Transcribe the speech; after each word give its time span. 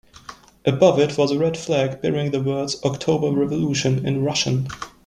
Above 0.65 0.97
it 0.97 1.15
was 1.15 1.29
a 1.29 1.37
red 1.37 1.55
flag 1.55 2.01
bearing 2.01 2.31
the 2.31 2.41
words 2.41 2.81
"October 2.83 3.31
Revolution" 3.31 4.03
in 4.03 4.23
Russian. 4.23 4.67